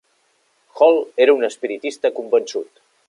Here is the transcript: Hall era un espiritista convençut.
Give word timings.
Hall 0.79 0.97
era 1.25 1.35
un 1.41 1.47
espiritista 1.49 2.13
convençut. 2.21 2.87